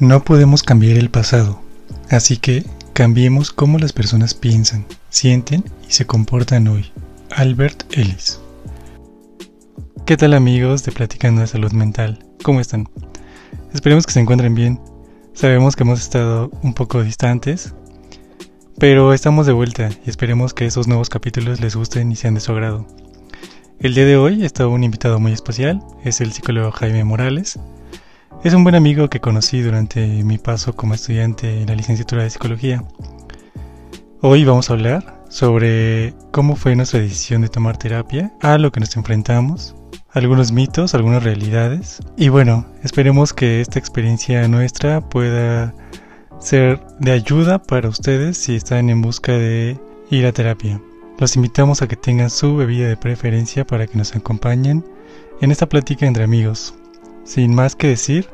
[0.00, 1.60] No podemos cambiar el pasado,
[2.08, 6.92] así que cambiemos cómo las personas piensan, sienten y se comportan hoy.
[7.34, 8.40] Albert Ellis.
[10.06, 12.24] ¿Qué tal amigos de Platicando de Salud Mental?
[12.44, 12.88] ¿Cómo están?
[13.74, 14.80] Esperemos que se encuentren bien.
[15.32, 17.74] Sabemos que hemos estado un poco distantes,
[18.78, 22.40] pero estamos de vuelta y esperemos que esos nuevos capítulos les gusten y sean de
[22.40, 22.86] su agrado.
[23.80, 27.58] El día de hoy está un invitado muy especial, es el psicólogo Jaime Morales,
[28.44, 32.30] es un buen amigo que conocí durante mi paso como estudiante en la licenciatura de
[32.30, 32.84] psicología.
[34.20, 38.80] Hoy vamos a hablar sobre cómo fue nuestra decisión de tomar terapia, a lo que
[38.80, 39.74] nos enfrentamos,
[40.10, 41.98] algunos mitos, algunas realidades.
[42.16, 45.74] Y bueno, esperemos que esta experiencia nuestra pueda
[46.38, 49.78] ser de ayuda para ustedes si están en busca de
[50.10, 50.80] ir a terapia.
[51.18, 54.84] Los invitamos a que tengan su bebida de preferencia para que nos acompañen
[55.40, 56.77] en esta plática entre amigos.
[57.28, 58.26] Sin más que decir,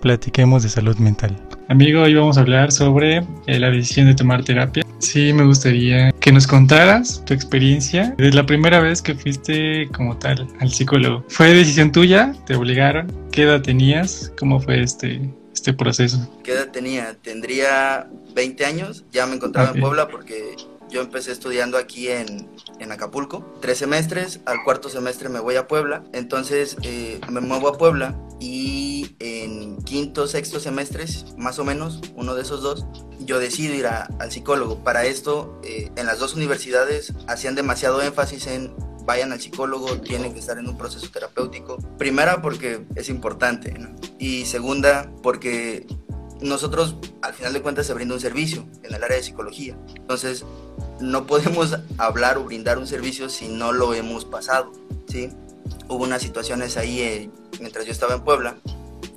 [0.00, 1.36] platiquemos de salud mental.
[1.68, 3.16] Amigo, hoy vamos a hablar sobre
[3.48, 4.86] eh, la decisión de tomar terapia.
[4.98, 10.16] Sí, me gustaría que nos contaras tu experiencia desde la primera vez que fuiste como
[10.18, 11.24] tal al psicólogo.
[11.28, 12.32] ¿Fue decisión tuya?
[12.46, 13.12] ¿Te obligaron?
[13.32, 14.32] ¿Qué edad tenías?
[14.38, 15.20] ¿Cómo fue este,
[15.52, 16.32] este proceso?
[16.44, 17.16] ¿Qué edad tenía?
[17.20, 19.04] Tendría 20 años.
[19.10, 20.54] Ya me encontraba en Puebla porque
[20.90, 25.68] yo empecé estudiando aquí en, en, Acapulco, tres semestres, al cuarto semestre me voy a
[25.68, 32.00] Puebla, entonces eh, me muevo a Puebla y en quinto, sexto semestres, más o menos,
[32.14, 32.86] uno de esos dos,
[33.20, 34.82] yo decido ir al psicólogo.
[34.84, 38.74] Para esto, eh, en las dos universidades hacían demasiado énfasis en
[39.08, 41.78] vayan al psicólogo, tienen que estar en un proceso terapéutico.
[41.96, 43.74] Primera, porque es importante,
[44.18, 45.86] y segunda, porque
[46.42, 49.78] nosotros, al final de cuentas, se brinda un servicio en el área de psicología.
[49.96, 50.44] Entonces,
[51.00, 54.72] no podemos hablar o brindar un servicio si no lo hemos pasado,
[55.08, 55.30] ¿sí?
[55.88, 58.56] Hubo unas situaciones ahí eh, mientras yo estaba en Puebla,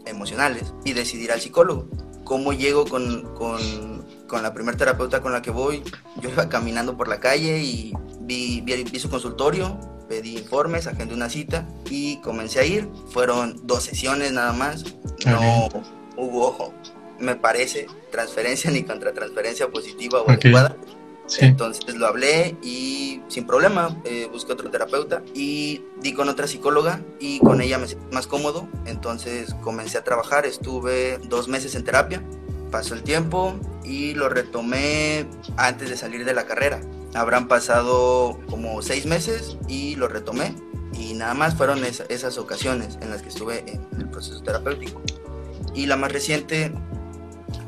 [0.06, 1.88] emocionales, y decidí ir al psicólogo.
[2.24, 5.84] ¿Cómo llego con, con, con la primer terapeuta con la que voy?
[6.22, 9.78] Yo iba caminando por la calle y vi, vi, su consultorio,
[10.08, 12.88] pedí informes, agendé una cita y comencé a ir.
[13.10, 14.86] Fueron dos sesiones nada más.
[15.26, 15.68] No
[16.16, 16.74] hubo,
[17.20, 20.78] me parece, transferencia ni contratransferencia positiva o adecuada
[21.40, 27.02] entonces lo hablé y sin problema eh, busqué otro terapeuta y di con otra psicóloga
[27.20, 28.68] y con ella me sentí más cómodo.
[28.86, 32.24] Entonces comencé a trabajar, estuve dos meses en terapia,
[32.72, 35.28] pasó el tiempo y lo retomé
[35.58, 36.82] antes de salir de la carrera.
[37.14, 40.56] Habrán pasado como seis meses y lo retomé
[40.94, 45.02] y nada más fueron esas ocasiones en las que estuve en el proceso terapéutico.
[45.74, 46.74] Y la más reciente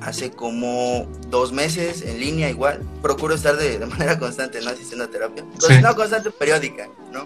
[0.03, 2.81] hace como dos meses en línea igual.
[3.01, 4.69] Procuro estar de, manera constante, ¿no?
[4.69, 5.45] Asistiendo a terapia.
[5.81, 7.23] No constante, periódica, ¿no?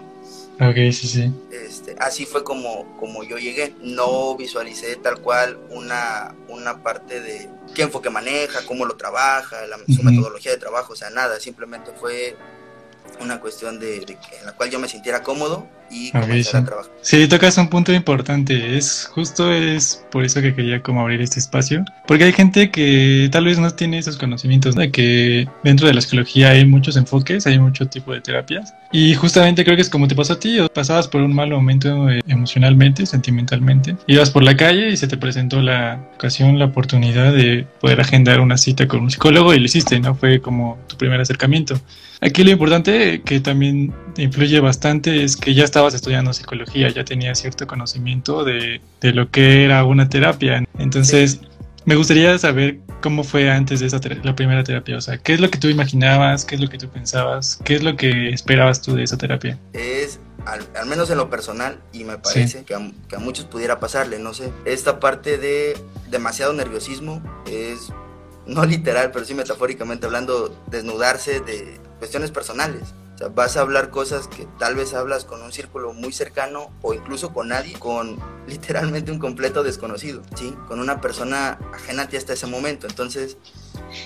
[0.60, 1.32] Ok, sí, sí.
[1.52, 3.74] Este, así fue como, como yo llegué.
[3.80, 9.78] No visualicé tal cual una, una parte de qué enfoque maneja, cómo lo trabaja, la,
[9.78, 11.38] su metodología de trabajo, o sea, nada.
[11.40, 12.36] Simplemente fue
[13.20, 16.92] una cuestión de, que, en la cual yo me sintiera cómodo y comenzar a trabajar.
[17.00, 18.76] Sí, tocas un punto importante.
[18.76, 23.28] Es justo es por eso que quería como abrir este espacio, porque hay gente que
[23.30, 27.46] tal vez no tiene esos conocimientos de que dentro de la psicología hay muchos enfoques,
[27.46, 30.58] hay mucho tipo de terapias y justamente creo que es como te pasó a ti,
[30.60, 35.08] o pasabas por un mal momento eh, emocionalmente, sentimentalmente, ibas por la calle y se
[35.08, 39.58] te presentó la ocasión, la oportunidad de poder agendar una cita con un psicólogo y
[39.58, 40.14] lo hiciste, ¿no?
[40.14, 41.80] Fue como tu primer acercamiento.
[42.20, 47.40] Aquí lo importante que también influye bastante es que ya estabas estudiando psicología, ya tenías
[47.40, 50.64] cierto conocimiento de, de lo que era una terapia.
[50.78, 51.40] Entonces,
[51.84, 54.96] me gustaría saber cómo fue antes de esa la primera terapia.
[54.96, 56.44] O sea, ¿qué es lo que tú imaginabas?
[56.44, 57.58] ¿Qué es lo que tú pensabas?
[57.64, 59.58] ¿Qué es lo que esperabas tú de esa terapia?
[59.72, 63.80] Es, al, menos en lo personal, y me parece que, a, que a muchos pudiera
[63.80, 65.78] pasarle, no sé, esta parte de
[66.10, 67.92] demasiado nerviosismo es
[68.46, 72.94] no literal, pero sí metafóricamente hablando, desnudarse de cuestiones personales.
[73.18, 76.70] O sea, vas a hablar cosas que tal vez hablas con un círculo muy cercano
[76.82, 80.54] o incluso con nadie, con literalmente un completo desconocido, ¿sí?
[80.68, 82.86] Con una persona ajena a ti hasta ese momento.
[82.86, 83.36] Entonces,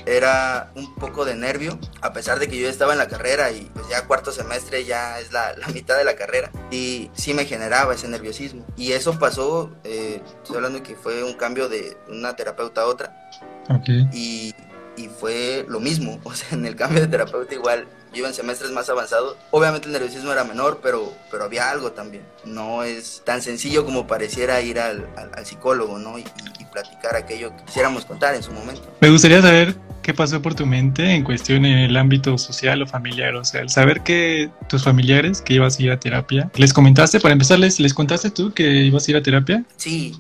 [0.06, 3.70] era un poco de nervio, a pesar de que yo estaba en la carrera y
[3.74, 7.44] pues ya cuarto semestre ya es la, la mitad de la carrera y sí me
[7.44, 8.64] generaba ese nerviosismo.
[8.78, 13.30] Y eso pasó, eh, estoy hablando que fue un cambio de una terapeuta a otra.
[13.68, 14.08] Okay.
[14.10, 14.54] Y
[14.96, 18.34] y fue lo mismo, o sea, en el cambio de terapeuta igual, yo iba en
[18.34, 23.22] semestres más avanzados, obviamente el nerviosismo era menor, pero, pero había algo también, no es
[23.24, 26.18] tan sencillo como pareciera ir al, al, psicólogo, ¿no?
[26.18, 26.24] Y,
[26.72, 28.80] platicar aquello que quisiéramos contar en su momento.
[29.02, 32.86] Me gustaría saber qué pasó por tu mente en cuestión en el ámbito social o
[32.86, 36.72] familiar, o sea, el saber que tus familiares que ibas a ir a terapia, ¿les
[36.72, 39.64] comentaste, para empezar, les, les contaste tú que ibas a ir a terapia?
[39.76, 40.18] Sí,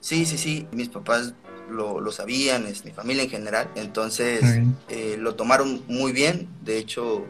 [0.00, 1.32] sí, sí, sí, mis papás
[1.70, 4.42] lo, lo sabían, es mi familia en general, entonces
[4.88, 7.24] eh, lo tomaron muy bien, de hecho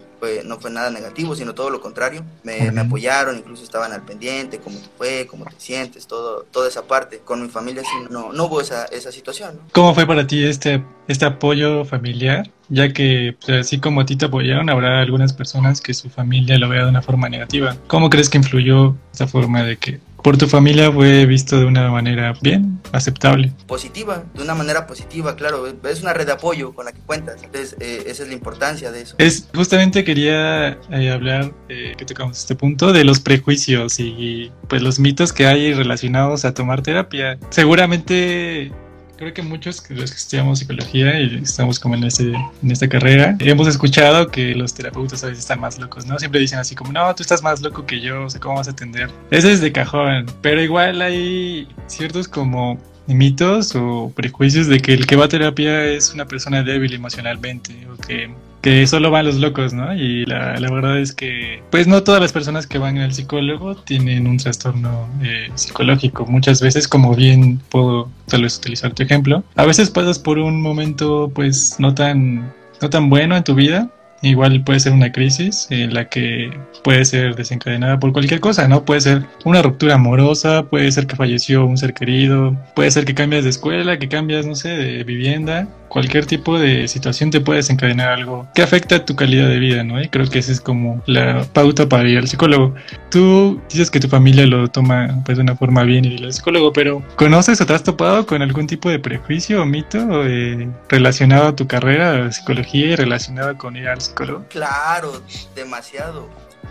[0.45, 4.79] no fue nada negativo, sino todo lo contrario, me, apoyaron, incluso estaban al pendiente, cómo
[4.79, 7.21] te fue, cómo te sientes, todo, toda esa parte.
[7.25, 9.59] Con mi familia sí, no, no hubo esa, esa situación.
[9.73, 12.51] ¿Cómo fue para ti este, este apoyo familiar?
[12.69, 16.59] Ya que pues, así como a ti te apoyaron, habrá algunas personas que su familia
[16.59, 17.77] lo vea de una forma negativa.
[17.87, 21.91] ¿Cómo crees que influyó esa forma de que por tu familia fue visto de una
[21.91, 23.53] manera bien, aceptable.
[23.67, 25.67] Positiva, de una manera positiva, claro.
[25.87, 27.43] Es una red de apoyo con la que cuentas.
[27.43, 29.17] Entonces, eh, esa es la importancia de eso.
[29.19, 34.81] Es justamente quería eh, hablar, eh, que tocamos este punto, de los prejuicios y pues
[34.81, 37.39] los mitos que hay relacionados a tomar terapia.
[37.51, 38.73] Seguramente
[39.17, 43.37] creo que muchos los que estudiamos psicología y estamos como en, este, en esta carrera,
[43.41, 46.19] hemos escuchado que los terapeutas a veces están más locos, ¿no?
[46.19, 48.69] Siempre dicen así como, no, tú estás más loco que yo, o sea, ¿cómo vas
[48.69, 49.11] a atender?
[49.31, 55.07] Eso es de cajón, pero igual hay ciertos como mitos o prejuicios de que el
[55.07, 58.31] que va a terapia es una persona débil emocionalmente o que
[58.65, 59.95] que solo van los locos, ¿no?
[59.95, 63.75] Y la, la, verdad es que, pues no todas las personas que van al psicólogo
[63.75, 66.25] tienen un trastorno eh, psicológico.
[66.25, 70.63] Muchas veces, como bien puedo tal vez utilizar tu ejemplo, a veces pasas por un
[70.63, 73.91] momento, pues no tan, no tan bueno en tu vida
[74.25, 76.51] Igual puede ser una crisis en la que
[76.83, 78.83] puede ser desencadenada por cualquier cosa, ¿no?
[78.87, 83.15] Puede ser una ruptura amorosa, puede ser que falleció un ser querido, puede ser que
[83.15, 85.69] cambias de escuela, que cambias, no sé, de vivienda.
[85.95, 90.03] Cualquier tipo de situación te puede desencadenar algo que afecta tu calidad de vida, ¿no?
[90.03, 92.75] Y creo que esa es como la pauta para ir al psicólogo.
[93.13, 96.73] Tú dices que tu familia lo toma pues de una forma bien ir al psicólogo,
[96.73, 101.47] pero ¿conoces o te has topado con algún tipo de prejuicio o mito eh, relacionado
[101.47, 104.47] a tu carrera de psicología y relacionado con ir al psicólogo?
[104.49, 105.23] Claro,
[105.55, 106.29] demasiado.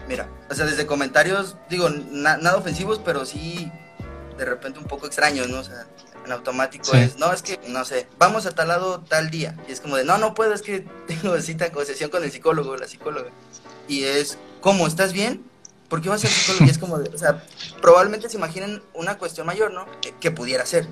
[0.09, 3.71] Mira, o sea, desde comentarios, digo, nada ofensivos, pero sí
[4.37, 5.59] de repente un poco extraños, ¿no?
[5.59, 5.85] O sea,
[6.25, 9.57] en automático es, no, es que, no sé, vamos a tal lado tal día.
[9.67, 12.31] Y es como de, no, no puedo, es que tengo cita o sesión con el
[12.31, 13.29] psicólogo, la psicóloga.
[13.87, 14.87] Y es, ¿cómo?
[14.87, 15.43] ¿Estás bien?
[15.89, 16.65] ¿Por qué vas al psicólogo?
[16.65, 17.43] Y es como, de, o sea,
[17.81, 19.85] probablemente se imaginen una cuestión mayor, ¿no?
[20.19, 20.87] Que, pudiera ser.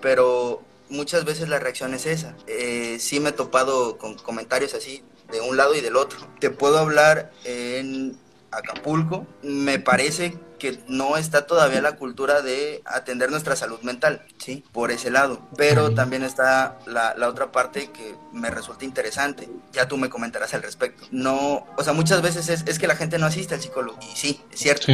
[0.00, 2.34] Pero muchas veces la reacción es esa.
[2.46, 6.18] Eh, sí me he topado con comentarios así, de un lado y del otro.
[6.40, 8.18] Te puedo hablar en
[8.50, 9.26] Acapulco.
[9.42, 14.62] Me parece que no está todavía la cultura de atender nuestra salud mental, ¿sí?
[14.70, 15.40] Por ese lado.
[15.56, 19.48] Pero también está la, la, otra parte que me resulta interesante.
[19.72, 21.04] Ya tú me comentarás al respecto.
[21.10, 23.98] No, o sea, muchas veces es, es que la gente no asiste al psicólogo.
[24.12, 24.92] Y sí, es cierto.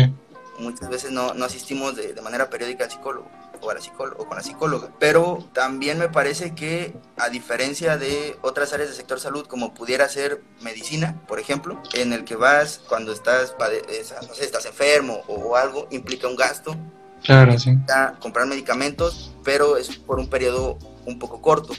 [0.59, 3.29] Muchas veces no, no asistimos de, de manera periódica al psicólogo
[3.61, 3.81] o, a la
[4.19, 4.91] o con la psicóloga.
[4.99, 10.09] Pero también me parece que, a diferencia de otras áreas del sector salud, como pudiera
[10.09, 15.57] ser medicina, por ejemplo, en el que vas cuando estás, no sé, estás enfermo o
[15.57, 16.77] algo, implica un gasto.
[17.23, 17.77] Claro, sí.
[18.21, 21.75] Comprar medicamentos, pero es por un periodo un poco corto.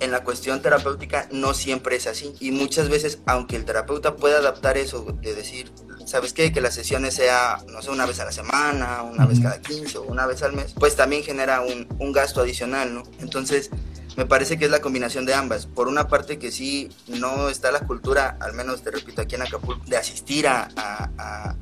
[0.00, 2.34] En la cuestión terapéutica no siempre es así.
[2.40, 5.70] Y muchas veces, aunque el terapeuta pueda adaptar eso, de decir,
[6.10, 6.52] ¿sabes qué?
[6.52, 9.98] Que las sesiones sea, no sé, una vez a la semana, una vez cada 15
[9.98, 13.04] o una vez al mes, pues también genera un, un gasto adicional, ¿no?
[13.20, 13.70] Entonces,
[14.16, 15.66] me parece que es la combinación de ambas.
[15.66, 19.42] Por una parte que sí no está la cultura, al menos te repito aquí en
[19.42, 20.68] Acapulco, de asistir a,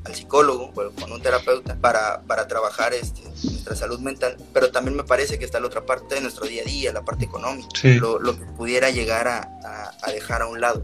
[0.03, 4.97] al psicólogo o con un terapeuta para, para trabajar este, nuestra salud mental, pero también
[4.97, 7.69] me parece que está la otra parte de nuestro día a día, la parte económica,
[7.83, 10.83] lo, lo, que pudiera llegar a, a dejar a un lado.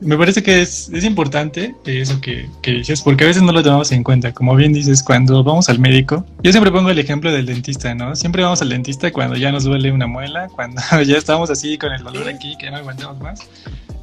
[0.00, 3.62] Me parece que es, es importante eso que, que, dices, porque a veces no lo
[3.62, 4.32] tomamos en cuenta.
[4.32, 8.14] Como bien dices, cuando vamos al médico, yo siempre pongo el ejemplo del dentista, ¿no?
[8.14, 11.92] Siempre vamos al dentista cuando ya nos duele una muela, cuando ya estamos así con
[11.92, 13.40] el dolor aquí, que no aguantamos más.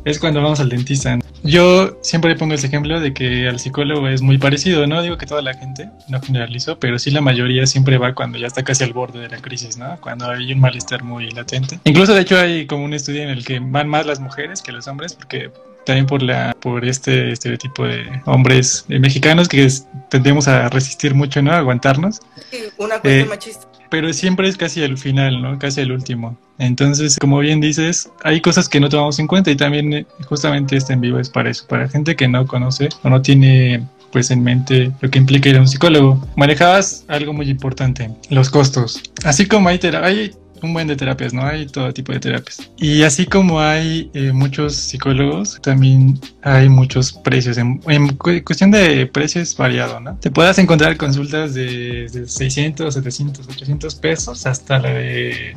[0.05, 1.17] Es cuando vamos al dentista.
[1.43, 5.25] Yo siempre pongo ese ejemplo de que al psicólogo es muy parecido, no digo que
[5.25, 8.83] toda la gente, no generalizo, pero sí la mayoría siempre va cuando ya está casi
[8.83, 9.97] al borde de la crisis, ¿no?
[9.99, 11.79] Cuando hay un malestar muy latente.
[11.83, 14.71] Incluso de hecho hay como un estudio en el que van más las mujeres que
[14.71, 15.51] los hombres porque
[15.85, 19.67] también por la por este estereotipo de hombres mexicanos que
[20.09, 21.51] tendemos a resistir mucho, ¿no?
[21.51, 22.21] A aguantarnos.
[22.51, 23.67] Sí, una cuestión eh, machista.
[23.89, 25.59] Pero siempre es casi el final, ¿no?
[25.59, 26.37] Casi el último.
[26.57, 30.77] Entonces, como bien dices, hay cosas que no tomamos en cuenta y también eh, justamente
[30.77, 34.29] este en vivo es para eso, para gente que no conoce o no tiene pues
[34.29, 36.23] en mente lo que implica ir a un psicólogo.
[36.35, 39.01] Manejabas algo muy importante, los costos.
[39.25, 41.45] Así como hay, hay un buen de terapias, ¿no?
[41.45, 42.69] Hay todo tipo de terapias.
[42.77, 47.57] Y así como hay eh, muchos psicólogos, también hay muchos precios.
[47.57, 47.79] En,
[48.17, 50.15] cuestión de precios variado, ¿no?
[50.17, 55.55] Te puedas encontrar consultas de, de 600, 700, 800 pesos hasta la de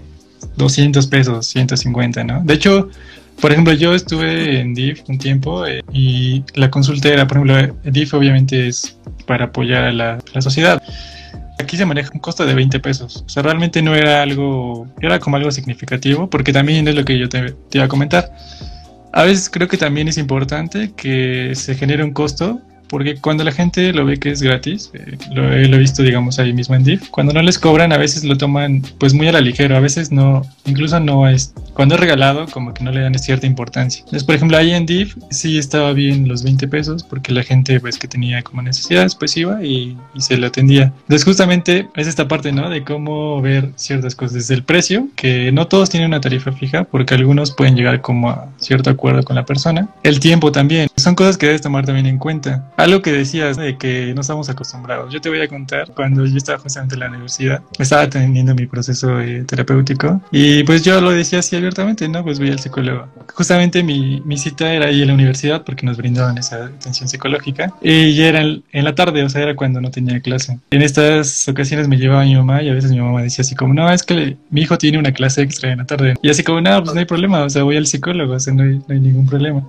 [0.56, 2.42] 200 pesos, 150, ¿no?
[2.44, 2.90] De hecho,
[3.40, 7.76] por ejemplo, yo estuve en DIF un tiempo eh, y la consulta era, por ejemplo,
[7.84, 8.96] DIF obviamente es
[9.26, 10.82] para apoyar a la, la sociedad.
[11.58, 13.24] Aquí se maneja un costo de 20 pesos.
[13.26, 17.18] O sea, realmente no era algo, era como algo significativo, porque también es lo que
[17.18, 18.30] yo te, te iba a comentar.
[19.12, 23.52] A veces creo que también es importante que se genere un costo porque cuando la
[23.52, 27.08] gente lo ve que es gratis, eh, lo, he visto, digamos, ahí mismo en DIF,
[27.10, 30.12] cuando no les cobran, a veces lo toman pues muy a la ligera, a veces
[30.12, 34.00] no, incluso no es, cuando es regalado, como que no le dan cierta importancia.
[34.00, 37.80] Entonces, por ejemplo, ahí en DIF sí estaba bien los 20 pesos, porque la gente
[37.80, 40.92] pues que tenía como necesidades, pues iba y, y se lo atendía.
[41.02, 42.70] Entonces, justamente es esta parte, ¿no?
[42.70, 46.84] De cómo ver ciertas cosas, desde el precio, que no todos tienen una tarifa fija,
[46.84, 49.88] porque algunos pueden llegar como a cierto acuerdo con la persona.
[50.02, 53.76] El tiempo también, son cosas que debes tomar también en cuenta algo que decías de
[53.76, 55.12] que no estamos acostumbrados.
[55.12, 58.66] Yo te voy a contar, cuando yo estaba justamente en la universidad, estaba teniendo mi
[58.66, 62.22] proceso eh, terapéutico y pues yo lo decía así abiertamente, ¿no?
[62.22, 63.08] Pues voy al psicólogo.
[63.34, 67.72] Justamente mi, mi cita era ahí en la universidad porque nos brindaban esa atención psicológica
[67.82, 70.58] y era en, la tarde, o sea, era cuando no tenía clase.
[70.70, 73.74] En estas ocasiones me llevaba mi mamá y a veces mi mamá decía así como,
[73.74, 76.14] no, es que mi hijo tiene una clase extra en la tarde.
[76.22, 78.54] Y así como, no, pues no hay problema, o sea, voy al psicólogo, o sea,
[78.54, 79.64] no hay, no hay ningún problema.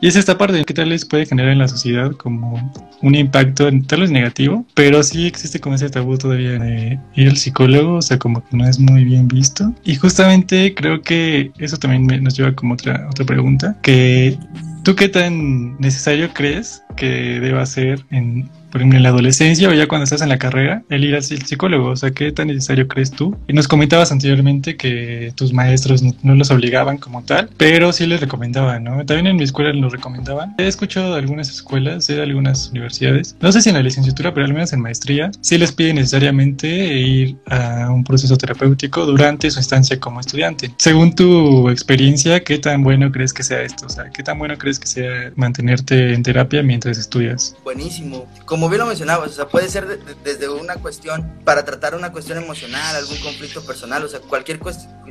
[0.00, 3.68] Y es esta parte que tal vez puede generar en la sociedad como un impacto,
[3.86, 8.02] tal vez negativo, pero sí existe como ese tabú todavía de ir al psicólogo, o
[8.02, 9.74] sea, como que no es muy bien visto.
[9.84, 14.38] Y justamente creo que eso también nos lleva como otra, otra pregunta, que
[14.82, 19.72] ¿tú qué tan necesario crees que deba ser en por ejemplo, en la adolescencia o
[19.72, 21.90] ya cuando estás en la carrera, el ir al psicólogo.
[21.90, 23.36] O sea, ¿qué tan necesario crees tú?
[23.48, 28.20] Y nos comentabas anteriormente que tus maestros no, los obligaban como tal, pero sí les
[28.20, 29.04] recomendaban, ¿no?
[29.04, 30.54] También en mi escuela los recomendaban.
[30.58, 34.46] He escuchado de algunas escuelas, de algunas universidades, no sé si en la licenciatura, pero
[34.46, 39.60] al menos en maestría, sí les pide necesariamente ir a un proceso terapéutico durante su
[39.60, 40.72] estancia como estudiante.
[40.78, 43.86] Según tu experiencia, ¿qué tan bueno crees que sea esto?
[43.86, 47.56] O sea, ¿qué tan bueno crees que sea mantenerte en terapia mientras estudias?
[47.64, 52.12] Buenísimo como bien lo mencionabas, o sea, puede ser desde una cuestión para tratar una
[52.12, 54.60] cuestión emocional, algún conflicto personal, o sea, cualquier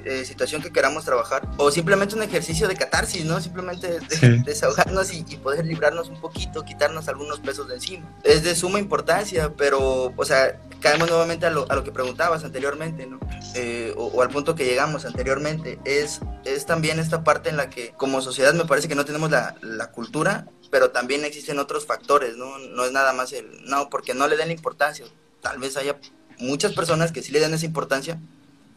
[0.05, 3.39] eh, situación que queramos trabajar, o simplemente un ejercicio de catarsis, ¿no?
[3.41, 3.99] Simplemente
[4.45, 8.05] desahogarnos y, poder librarnos un poquito, quitarnos algunos pesos de encima.
[8.23, 12.43] Es de suma importancia, pero, o sea, caemos nuevamente a lo, a lo que preguntabas
[12.43, 13.19] anteriormente, ¿no?
[13.55, 17.93] Eh, o, al punto que llegamos anteriormente, es, es también esta parte en la que
[17.97, 22.37] como sociedad me parece que no tenemos la, la cultura pero también existen otros factores,
[22.37, 22.57] ¿no?
[22.59, 25.05] No es nada más el, no, porque no le den importancia.
[25.41, 25.99] Tal vez haya
[26.37, 28.19] muchas personas que sí le den esa importancia,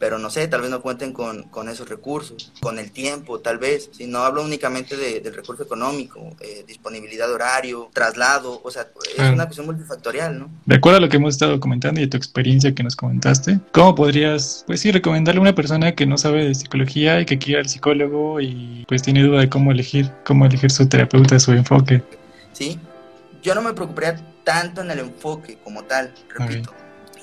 [0.03, 3.57] pero no sé, tal vez no cuenten con, con esos recursos, con el tiempo, tal
[3.57, 3.89] vez.
[3.93, 8.85] Si no hablo únicamente de, del recurso económico, eh, disponibilidad de horario, traslado, o sea,
[9.17, 10.49] es una cuestión multifactorial, ¿no?
[10.65, 13.61] De acuerdo a lo que hemos estado comentando y de tu experiencia que nos comentaste,
[13.71, 17.37] ¿cómo podrías, pues sí, recomendarle a una persona que no sabe de psicología y que
[17.37, 21.53] quiere al psicólogo y pues tiene duda de cómo elegir, cómo elegir su terapeuta, su
[21.53, 22.03] enfoque?
[22.51, 22.77] Sí,
[23.41, 26.73] yo no me preocuparía tanto en el enfoque como tal, repito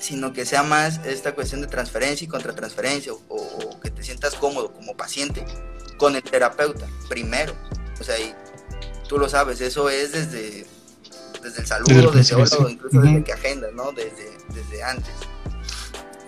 [0.01, 4.35] sino que sea más esta cuestión de transferencia y contratransferencia, o, o que te sientas
[4.35, 5.45] cómodo como paciente
[5.97, 7.53] con el terapeuta, primero.
[7.99, 8.33] O sea, y
[9.07, 10.65] tú lo sabes, eso es desde,
[11.43, 13.91] desde el saludo, desde, desde incluso desde que agendas, ¿no?
[13.91, 15.13] Desde, desde antes.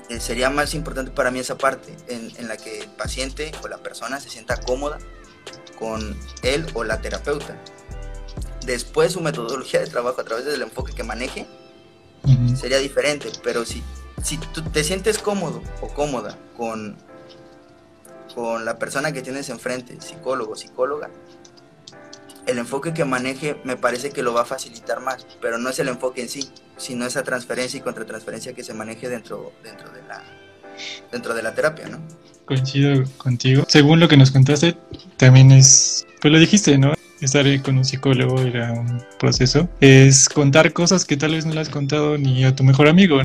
[0.10, 3.68] Eh, sería más importante para mí esa parte, en, en la que el paciente o
[3.68, 5.00] la persona se sienta cómoda
[5.80, 7.58] con él o la terapeuta.
[8.66, 11.48] Después su metodología de trabajo a través del enfoque que maneje,
[12.56, 13.84] sería diferente, pero si,
[14.22, 16.96] si tú te sientes cómodo o cómoda con,
[18.34, 21.10] con la persona que tienes enfrente, psicólogo, psicóloga,
[22.46, 25.80] el enfoque que maneje me parece que lo va a facilitar más, pero no es
[25.80, 30.02] el enfoque en sí, sino esa transferencia y contratransferencia que se maneje dentro, dentro, de,
[30.04, 30.24] la,
[31.12, 32.00] dentro de la terapia, ¿no?
[32.46, 33.64] Coincido contigo.
[33.70, 34.76] Según lo que nos contaste,
[35.18, 36.94] también es, pues lo dijiste, ¿no?
[37.26, 41.62] Estar con un psicólogo era un proceso, es contar cosas que tal vez no le
[41.62, 43.22] has contado ni a tu mejor amigo,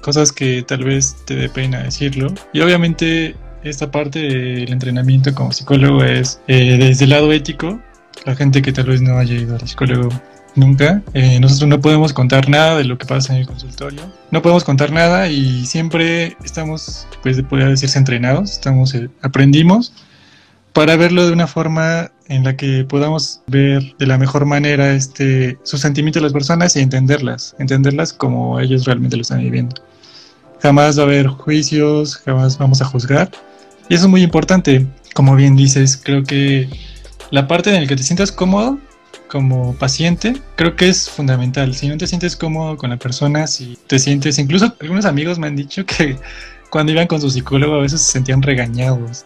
[0.00, 2.32] cosas que tal vez te dé pena decirlo.
[2.52, 7.80] Y obviamente esta parte del entrenamiento como psicólogo es eh, desde el lado ético,
[8.24, 10.08] la gente que tal vez no haya ido al psicólogo
[10.54, 11.02] nunca.
[11.14, 14.02] Eh, nosotros no podemos contar nada de lo que pasa en el consultorio.
[14.30, 18.52] No podemos contar nada y siempre estamos, pues, podría decirse entrenados.
[18.52, 19.92] Estamos, eh, aprendimos
[20.72, 25.58] para verlo de una forma en la que podamos ver de la mejor manera este,
[25.62, 29.76] sus sentimientos de las personas y entenderlas, entenderlas como ellos realmente lo están viviendo.
[30.60, 33.30] Jamás va a haber juicios, jamás vamos a juzgar.
[33.88, 34.86] Y eso es muy importante.
[35.14, 36.68] Como bien dices, creo que
[37.30, 38.78] la parte en la que te sientas cómodo
[39.28, 41.74] como paciente, creo que es fundamental.
[41.74, 45.46] Si no te sientes cómodo con la persona, si te sientes, incluso algunos amigos me
[45.46, 46.16] han dicho que
[46.70, 49.24] cuando iban con su psicólogo a veces se sentían regañados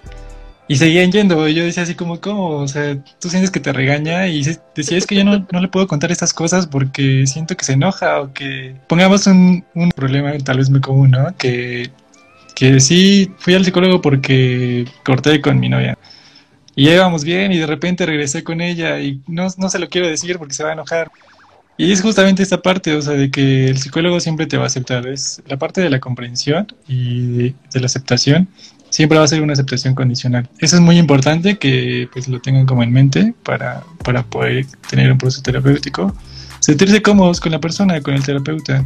[0.68, 2.50] Y seguían yendo, y yo decía así como, ¿cómo?
[2.50, 4.42] O sea, tú sientes que te regaña y
[4.74, 7.72] decía, es que yo no, no le puedo contar estas cosas porque siento que se
[7.72, 8.76] enoja o que...
[8.86, 11.36] Pongamos un, un problema tal vez muy común, ¿no?
[11.36, 11.90] Que,
[12.54, 15.98] que sí, fui al psicólogo porque corté con mi novia.
[16.74, 19.88] Y ya íbamos bien y de repente regresé con ella y no, no se lo
[19.88, 21.10] quiero decir porque se va a enojar.
[21.76, 24.66] Y es justamente esta parte, o sea, de que el psicólogo siempre te va a
[24.66, 25.06] aceptar.
[25.06, 28.48] Es la parte de la comprensión y de, la aceptación.
[28.92, 30.48] Siempre va a ser una aceptación condicional.
[30.58, 35.10] Eso es muy importante que pues lo tengan como en mente para, para poder tener
[35.10, 36.14] un proceso terapéutico.
[36.60, 38.84] Sentirse cómodos con la persona, con el terapeuta.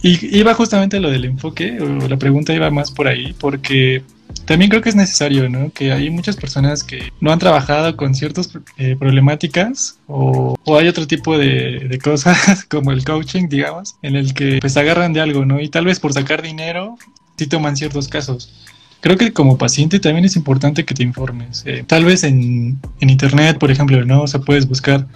[0.00, 4.04] Y iba justamente lo del enfoque, o la pregunta iba más por ahí, porque
[4.44, 5.70] también creo que es necesario, ¿no?
[5.72, 11.06] Que hay muchas personas que no han trabajado con ciertas eh, problemáticas o, hay otro
[11.06, 15.60] tipo de, cosas como el coaching, digamos, en el que pues agarran de algo, ¿no?
[15.60, 16.96] Y tal vez por sacar dinero
[17.36, 18.71] sí toman ciertos casos.
[19.02, 21.62] Creo que como paciente también es importante que te informes.
[21.66, 24.22] Eh, tal vez en, en, internet, por ejemplo, ¿no?
[24.22, 25.06] O sea, puedes buscar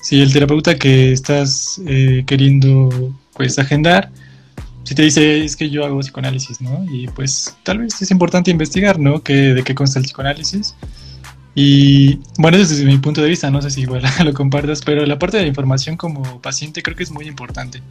[0.00, 2.88] si el terapeuta que estás eh, queriendo
[3.34, 4.10] pues agendar
[4.86, 6.86] si te dice es que yo hago psicoanálisis, ¿no?
[6.88, 9.20] Y pues tal vez es importante investigar, ¿no?
[9.20, 10.76] Que, de qué consta el psicoanálisis.
[11.56, 15.18] Y bueno, desde mi punto de vista, no sé si igual lo compartas, pero la
[15.18, 17.82] parte de la información como paciente creo que es muy importante.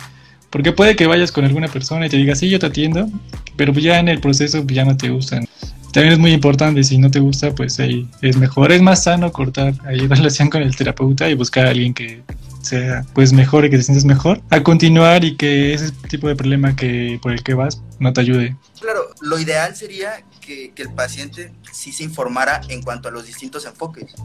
[0.50, 3.10] Porque puede que vayas con alguna persona y te diga, sí, yo te atiendo,
[3.56, 5.48] pero ya en el proceso ya no te gustan.
[5.92, 9.32] También es muy importante, si no te gusta, pues ahí es mejor, es más sano
[9.32, 12.22] cortar ahí relación con el terapeuta y buscar a alguien que
[12.66, 16.36] sea pues mejor y que te sientas mejor, a continuar y que ese tipo de
[16.36, 18.58] problema que por el que vas no te ayude.
[18.82, 23.66] Claro, lo ideal sería que, el paciente sí se informara en cuanto a los distintos
[23.66, 24.16] enfoques,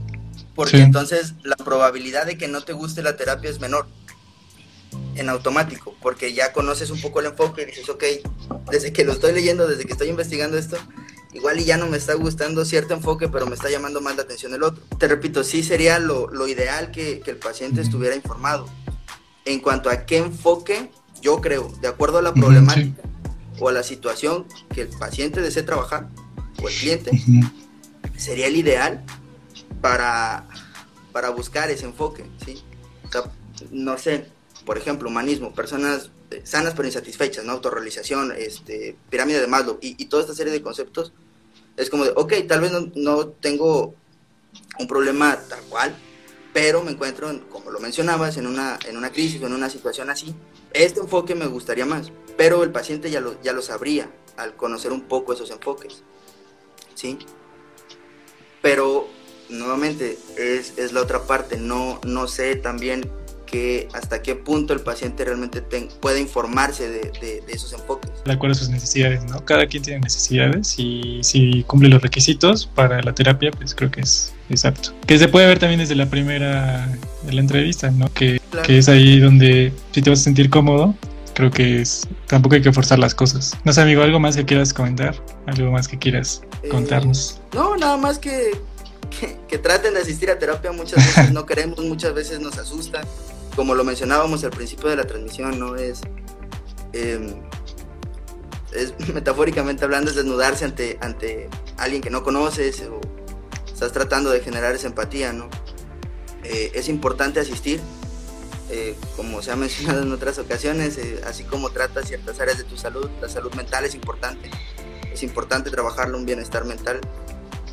[0.55, 3.87] porque entonces la probabilidad de que no te guste la terapia es menor
[5.15, 8.05] en automático, porque ya conoces un poco el enfoque y dices, ok,
[8.71, 10.77] desde que lo estoy leyendo, desde que estoy investigando esto,
[11.33, 14.23] igual y ya no me está gustando cierto enfoque, pero me está llamando más la
[14.23, 14.83] atención el otro.
[14.99, 18.67] Te repito, sí sería lo, ideal que, el paciente estuviera informado.
[19.45, 23.03] En cuanto a qué enfoque, yo creo, de acuerdo a la problemática
[23.59, 26.09] o a la situación que el paciente desee trabajar,
[26.63, 27.11] o el cliente,
[28.17, 29.05] sería el ideal
[29.81, 30.47] para,
[31.13, 32.63] para buscar ese enfoque, ¿sí?
[33.71, 34.27] no sé,
[34.65, 36.11] por ejemplo, humanismo, personas
[36.45, 37.53] sanas pero insatisfechas, ¿no?
[37.53, 41.13] Autorrealización, este, pirámide de Maslow y, toda esta serie de conceptos,
[41.77, 43.95] es como de, ok, tal vez no, tengo
[44.79, 45.97] un problema tal cual,
[46.53, 50.11] pero me encuentro, como lo mencionabas, en una, en una crisis o en una situación
[50.11, 50.35] así.
[50.73, 54.93] Este enfoque me gustaría más, pero el paciente ya lo, ya lo sabría al conocer
[54.93, 56.03] un poco esos enfoques,
[56.95, 57.19] ¿sí?
[58.63, 59.09] Pero,
[59.49, 63.11] nuevamente, es, es la otra parte, no, no sé también
[63.93, 65.63] hasta qué punto el paciente realmente
[66.01, 68.11] puede informarse de, esos enfoques.
[68.25, 69.45] De acuerdo a sus necesidades, ¿no?
[69.45, 74.03] Cada quien tiene necesidades y si cumple los requisitos para la terapia, pues creo que
[74.03, 74.93] es exacto.
[75.07, 76.89] Que se puede ver también desde la primera
[77.23, 78.13] de la entrevista, ¿no?
[78.13, 80.95] Que, que es ahí donde si te vas a sentir cómodo,
[81.35, 83.57] creo que es tampoco hay que forzar las cosas.
[83.65, 85.15] No sé, amigo, algo más que quieras comentar,
[85.47, 87.41] algo más que quieras eh, contarnos.
[87.55, 88.51] No, nada más que,
[89.19, 90.73] que, que, traten de asistir a terapia.
[90.73, 93.03] Muchas veces no queremos, muchas veces nos asusta
[93.61, 95.77] como lo mencionábamos al principio de la transmisión, ¿no?
[95.77, 96.01] Es,
[96.95, 97.43] em,
[98.73, 103.03] es metafóricamente hablando, es desnudarse ante, ante alguien que no conoces o
[103.71, 105.51] estás tratando de generar esa empatía, ¿no?
[106.43, 107.83] Eh, es importante asistir,
[108.71, 112.65] eh, como se ha mencionado en otras ocasiones, eh, así como tratas ciertas áreas de
[112.65, 114.51] tu salud, la salud mental es importante,
[115.13, 116.99] es importante trabajarlo, un bienestar mental,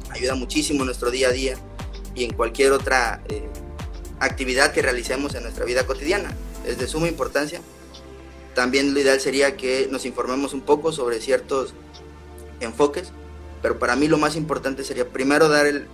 [0.09, 1.55] ayuda muchísimo en nuestro día a día
[2.13, 3.23] y en cualquier otra
[4.19, 6.31] actividad que realicemos en nuestra vida cotidiana.
[6.65, 7.61] Es de suma importancia.
[8.55, 11.73] También lo ideal sería que nos informemos un poco sobre ciertos
[12.59, 13.11] enfoques,
[13.61, 15.87] pero para mí lo más importante sería primero dar el,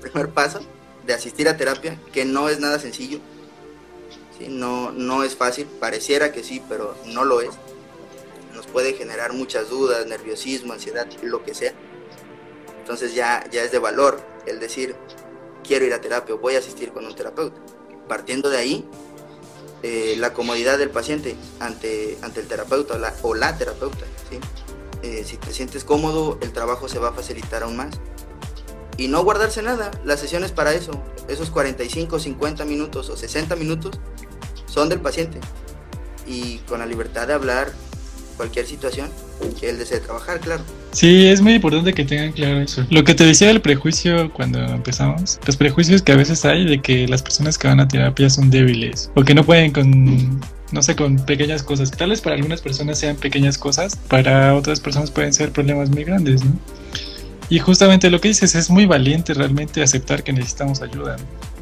[0.00, 0.60] primer paso
[1.06, 3.20] de asistir a terapia, que no es nada sencillo,
[4.38, 4.48] ¿sí?
[4.48, 7.50] no, no es fácil, pareciera que sí, pero no lo es.
[8.54, 11.72] Nos puede generar muchas dudas, nerviosismo, ansiedad, lo que sea.
[12.80, 14.94] Entonces ya, ya es de valor el decir,
[15.66, 17.60] quiero ir a terapia o voy a asistir con un terapeuta.
[18.08, 18.88] Partiendo de ahí,
[19.82, 24.04] eh, la comodidad del paciente ante, ante el terapeuta o la, terapeuta.
[25.02, 27.98] Eh, si te sientes cómodo, el trabajo se va a facilitar aún más.
[28.98, 30.92] Y no guardarse nada, las sesiones para eso,
[31.28, 33.98] esos 45, 50 minutos o 60 minutos
[34.66, 35.40] son del paciente.
[36.26, 37.72] Y con la libertad de hablar
[38.36, 39.10] cualquier situación
[39.58, 40.62] que él desee trabajar, claro.
[40.92, 42.84] Sí, es muy importante que tengan claro eso.
[42.90, 46.80] Lo que te decía del prejuicio cuando empezamos, los prejuicios que a veces hay de
[46.80, 50.40] que las personas que van a terapia son débiles o que no pueden con
[50.72, 51.90] no sé, con pequeñas cosas.
[51.90, 56.04] Tal vez para algunas personas sean pequeñas cosas, para otras personas pueden ser problemas muy
[56.04, 56.52] grandes, ¿no?
[57.48, 61.16] Y justamente lo que dices es muy valiente realmente aceptar que necesitamos ayuda.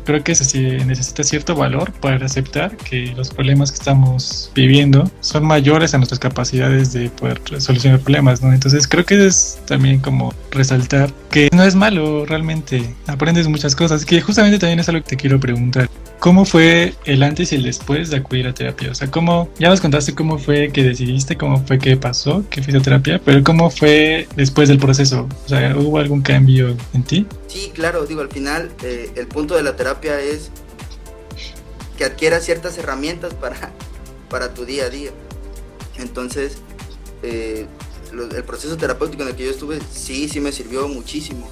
[0.08, 5.44] Creo que se necesita cierto valor para aceptar que los problemas que estamos viviendo son
[5.44, 8.54] mayores a nuestras capacidades de poder solucionar problemas, ¿no?
[8.54, 14.06] Entonces creo que es también como resaltar que no es malo realmente, aprendes muchas cosas,
[14.06, 15.90] que justamente también es algo que te quiero preguntar.
[16.20, 18.90] ¿Cómo fue el antes y el después de acudir a terapia?
[18.90, 22.60] O sea, ¿cómo, ya nos contaste cómo fue que decidiste, cómo fue que pasó, que
[22.60, 25.28] fuiste a terapia, pero ¿cómo fue después del proceso?
[25.44, 27.26] O sea, ¿hubo algún cambio en ti?
[27.46, 30.50] Sí, claro, digo, al final eh, el punto de la terapia es
[31.96, 33.70] que adquieras ciertas herramientas para,
[34.28, 35.10] para tu día a día.
[35.98, 36.58] Entonces,
[37.22, 37.66] eh,
[38.12, 41.48] el proceso terapéutico en el que yo estuve, sí, sí me sirvió muchísimo.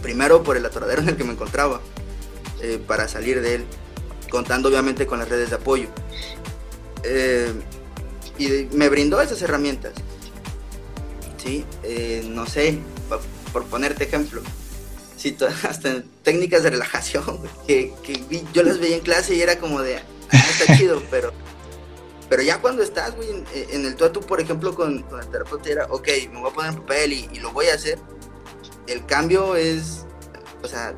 [0.00, 1.82] Primero por el atoradero en el que me encontraba
[2.64, 3.64] eh, para salir de él,
[4.30, 5.88] contando obviamente con las redes de apoyo.
[7.02, 7.52] Eh,
[8.38, 9.92] y me brindó esas herramientas.
[11.36, 11.66] ¿sí?
[11.82, 12.78] Eh, no sé,
[13.52, 14.40] por ponerte ejemplo,
[15.68, 17.92] hasta técnicas de relajación, que,
[18.54, 21.32] yo las veía en clase y era como de, ah, está chido, pero,
[22.30, 23.28] pero ya cuando estás, güey,
[23.70, 26.50] en, el tú a tú, por ejemplo, con, con el terapeuta, era, ok, me voy
[26.50, 27.98] a poner en papel y, y lo voy a hacer,
[28.86, 30.06] el cambio es,
[30.62, 30.94] o sea,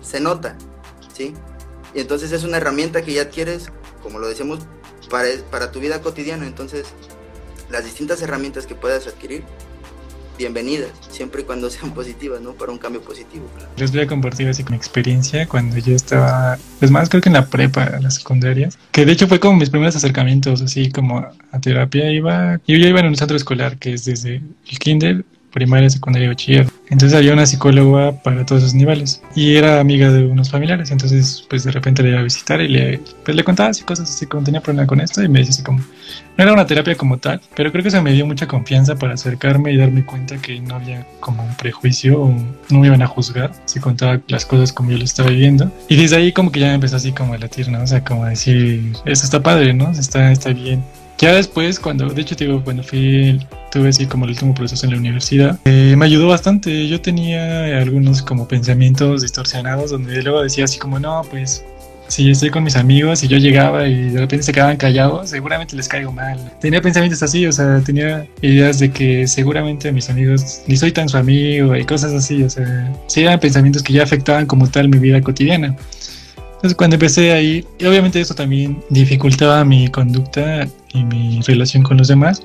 [0.00, 0.56] se nota,
[1.12, 1.34] ¿sí?
[1.94, 3.70] Y entonces es una herramienta que ya adquieres,
[4.02, 4.60] como lo decíamos,
[5.10, 6.46] para, para tu vida cotidiana.
[6.46, 6.86] Entonces,
[7.70, 9.44] las distintas herramientas que puedas adquirir,
[10.38, 12.52] bienvenidas, siempre y cuando sean positivas, ¿no?
[12.52, 13.44] Para un cambio positivo.
[13.76, 17.34] Les voy a compartir así con experiencia cuando yo estaba, pues más creo que en
[17.34, 21.18] la prepa, en la secundaria, que de hecho fue como mis primeros acercamientos, así como
[21.18, 22.10] a terapia.
[22.10, 24.36] Iba, yo iba en un centro escolar que es desde
[24.70, 26.66] el kinder primaria, secundaria y bachiller.
[26.88, 30.90] Entonces había una psicóloga para todos esos niveles y era amiga de unos familiares.
[30.90, 34.10] Entonces, pues de repente le iba a visitar y le, pues, le contaba así cosas
[34.10, 36.94] así como tenía problema con esto y me decía así como, no era una terapia
[36.94, 40.36] como tal, pero creo que se me dio mucha confianza para acercarme y darme cuenta
[40.38, 42.34] que no había como un prejuicio o
[42.70, 45.70] no me iban a juzgar si contaba las cosas como yo lo estaba viviendo.
[45.88, 47.82] Y desde ahí como que ya me empezó así como a latir, ¿no?
[47.82, 49.90] O sea, como a decir, eso está padre, ¿no?
[49.90, 50.82] Está, está bien
[51.22, 53.38] ya después, cuando, de hecho, digo, cuando fui,
[53.70, 56.88] tuve así como el último proceso en la universidad, eh, me ayudó bastante.
[56.88, 61.64] Yo tenía algunos como pensamientos distorsionados donde luego decía así como, no, pues
[62.08, 65.76] si estoy con mis amigos y yo llegaba y de repente se quedaban callados, seguramente
[65.76, 66.38] les caigo mal.
[66.60, 70.90] Tenía pensamientos así, o sea, tenía ideas de que seguramente a mis amigos ni soy
[70.90, 74.68] tan su amigo y cosas así, o sea, sí eran pensamientos que ya afectaban como
[74.68, 75.76] tal mi vida cotidiana.
[76.62, 82.06] Entonces cuando empecé ahí, obviamente eso también dificultaba mi conducta y mi relación con los
[82.06, 82.40] demás,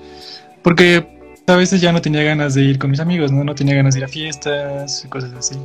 [0.63, 1.05] porque
[1.45, 3.43] a veces ya no tenía ganas de ir con mis amigos, ¿no?
[3.43, 5.55] No tenía ganas de ir a fiestas cosas así.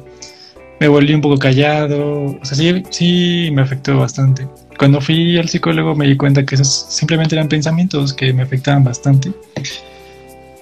[0.80, 4.46] Me volví un poco callado, o sea, sí, sí me afectó bastante.
[4.78, 8.84] Cuando fui al psicólogo me di cuenta que esos simplemente eran pensamientos que me afectaban
[8.84, 9.32] bastante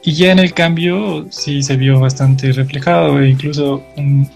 [0.02, 3.82] y ya en el cambio sí se vio bastante reflejado, e incluso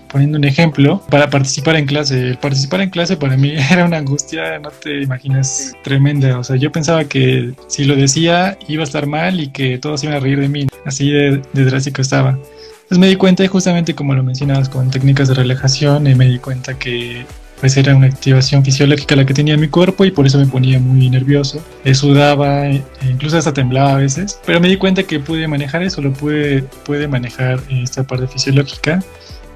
[0.09, 2.29] poniendo un ejemplo, para participar en clase.
[2.29, 6.38] El participar en clase para mí era una angustia, no te imaginas, tremenda.
[6.38, 10.05] O sea, yo pensaba que si lo decía iba a estar mal y que todos
[10.05, 10.66] iban a reír de mí.
[10.85, 12.31] Así de, de drástico estaba.
[12.31, 16.27] Entonces me di cuenta, y justamente como lo mencionabas, con técnicas de relajación, y me
[16.29, 17.24] di cuenta que
[17.64, 20.44] pues era una activación fisiológica la que tenía en mi cuerpo y por eso me
[20.44, 21.64] ponía muy nervioso.
[21.94, 24.38] sudaba, e incluso hasta temblaba a veces.
[24.44, 29.03] Pero me di cuenta que pude manejar eso, lo pude, pude manejar esta parte fisiológica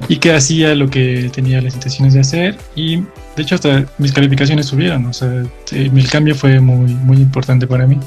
[0.08, 4.12] y que hacía lo que tenía las intenciones de hacer y de hecho hasta mis
[4.12, 7.98] calificaciones subieron, o sea, el cambio fue muy, muy importante para mí.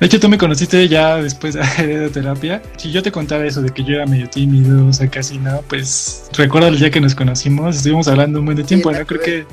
[0.00, 1.60] De hecho tú me conociste ya después de
[2.02, 5.08] la terapia, si yo te contaba eso de que yo era medio tímido, o sea,
[5.08, 8.90] casi nada, pues recuerdo el día que nos conocimos, estuvimos hablando un buen de tiempo,
[8.92, 9.06] ¿no?
[9.06, 9.46] Creo que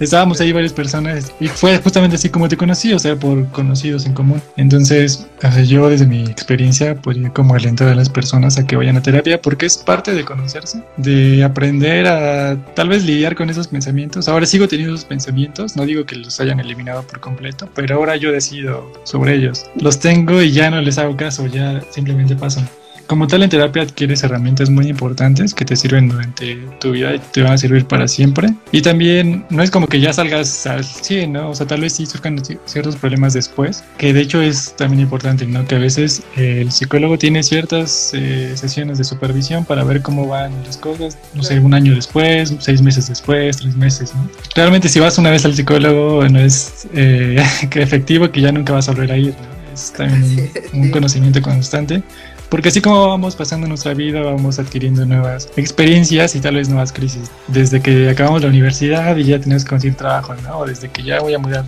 [0.00, 4.06] estábamos ahí varias personas y fue justamente así como te conocí, o sea, por conocidos
[4.06, 4.42] en común.
[4.56, 5.26] Entonces,
[5.66, 9.40] yo desde mi experiencia podría como alentar a las personas a que vayan a terapia
[9.40, 14.28] porque es parte de conocerse, de aprender a tal vez lidiar con esos pensamientos.
[14.28, 18.16] Ahora sigo teniendo esos pensamientos, no digo que los hayan eliminado por completo, pero ahora
[18.16, 19.66] yo decido sobre ellos.
[19.80, 22.68] Los tengo y ya no les hago caso, ya simplemente pasan.
[23.10, 27.18] Como tal, en terapia adquieres herramientas muy importantes que te sirven durante tu vida y
[27.18, 28.54] te van a servir para siempre.
[28.70, 31.50] Y también no es como que ya salgas al 100, ¿no?
[31.50, 35.44] O sea, tal vez sí surjan ciertos problemas después, que de hecho es también importante,
[35.44, 35.66] ¿no?
[35.66, 40.28] Que a veces eh, el psicólogo tiene ciertas eh, sesiones de supervisión para ver cómo
[40.28, 44.30] van las cosas, no sé, un año después, seis meses después, tres meses, ¿no?
[44.54, 48.72] Realmente si vas una vez al psicólogo no es eh, que efectivo que ya nunca
[48.72, 49.74] vas a volver a ir, ¿no?
[49.74, 52.04] Es también un conocimiento constante
[52.50, 56.92] porque así como vamos pasando nuestra vida, vamos adquiriendo nuevas experiencias y tal vez nuevas
[56.92, 57.30] crisis.
[57.46, 60.58] Desde que acabamos la universidad y ya tenemos que conseguir trabajo, ¿no?
[60.58, 61.64] O desde que ya voy a mudar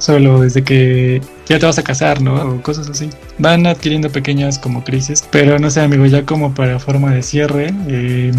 [0.00, 2.34] solo desde que ya te vas a casar, ¿no?
[2.34, 3.10] O cosas así.
[3.38, 7.72] Van adquiriendo pequeñas como crisis, pero no sé, amigo, ya como para forma de cierre,
[7.88, 8.32] eh,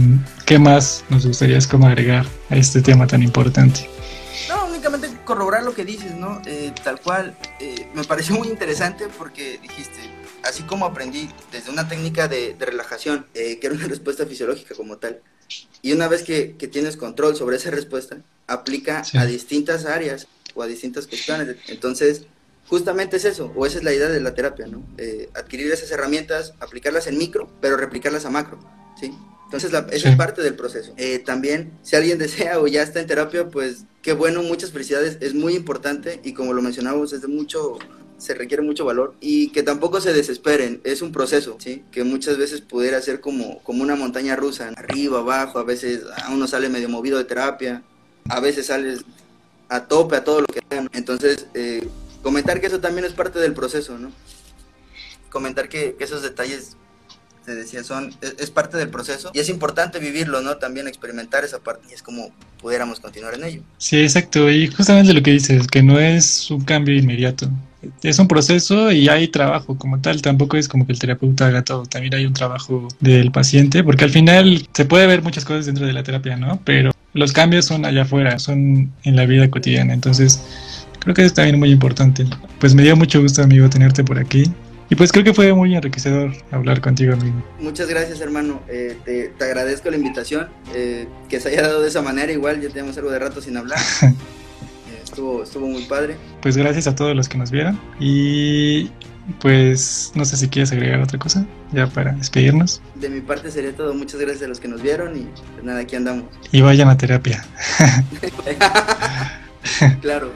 [0.46, 3.88] ¿qué más nos gustaría es como agregar a este tema tan importante?
[4.50, 6.42] No, únicamente corroborar lo que dices, ¿no?
[6.46, 10.00] Eh, tal cual, eh, me pareció muy interesante porque dijiste,
[10.44, 15.22] así como aprendí desde una técnica de, relajación, que era una respuesta fisiológica como tal,
[15.82, 20.62] y una vez que, que tienes control sobre esa respuesta, aplica a distintas áreas o
[20.62, 21.58] a distintas cuestiones.
[21.68, 22.26] Entonces,
[22.68, 24.84] justamente es eso, o esa es la idea de la terapia, ¿no?
[24.98, 28.60] Eh, adquirir esas herramientas, aplicarlas en micro, pero replicarlas a macro,
[29.00, 29.14] ¿sí?
[29.46, 30.94] Entonces, la, esa es parte del proceso.
[30.96, 35.18] Eh, también, si alguien desea o ya está en terapia, pues qué bueno, muchas felicidades,
[35.20, 37.78] es muy importante y como lo mencionamos, es de mucho,
[38.22, 41.84] se requiere mucho valor y que tampoco se desesperen, es un proceso, ¿sí?
[41.92, 46.30] Que muchas veces pudiera ser como, como una montaña rusa, arriba, abajo, a veces a
[46.30, 47.82] uno sale medio movido de terapia,
[48.30, 49.02] a veces sales
[49.70, 50.88] a tope a todo lo que hagan.
[50.94, 51.88] Entonces, eh,
[52.22, 54.12] comentar que eso también es parte del proceso, ¿no?
[55.32, 56.78] Comentar que, esos detalles,
[57.44, 60.58] te decía, son, es, parte del proceso y es importante vivirlo, ¿no?
[60.58, 62.30] También experimentar esa parte y es como
[62.62, 63.62] pudiéramos continuar en ello.
[63.80, 64.48] Sí, exacto.
[64.52, 67.50] Y justamente lo que dices, que no es un cambio inmediato.
[68.04, 71.64] Es un proceso y hay trabajo como tal, tampoco es como que el terapeuta haga
[71.64, 75.66] todo, también hay un trabajo del paciente, porque al final se puede ver muchas cosas
[75.66, 76.62] dentro de la terapia, ¿no?
[76.64, 79.94] Pero los cambios son allá afuera, son en la vida cotidiana.
[79.94, 80.42] Entonces,
[81.00, 82.26] creo que es también muy importante.
[82.60, 84.44] Pues me dio mucho gusto, amigo, tenerte por aquí.
[84.90, 87.42] Y pues creo que fue muy enriquecedor hablar contigo, amigo.
[87.60, 88.62] Muchas gracias, hermano.
[88.68, 88.98] Eh,
[89.38, 92.32] te, agradezco la invitación, eh, que se haya dado de esa manera.
[92.32, 93.80] Igual ya tenemos algo de rato sin hablar.
[95.12, 96.16] Estuvo, estuvo muy padre.
[96.42, 97.78] Pues gracias a todos los que nos vieron.
[98.00, 98.90] Y
[99.42, 102.82] pues no sé si quieres agregar otra cosa ya para despedirnos.
[102.96, 103.94] De mi parte sería todo.
[103.94, 106.24] Muchas gracias a los que nos vieron y pues nada, aquí andamos.
[106.54, 107.46] Y vayan a terapia.
[110.02, 110.32] claro.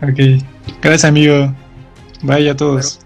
[0.00, 0.42] Ok.
[0.80, 1.54] Gracias, amigo.
[2.22, 3.02] Bye a todos.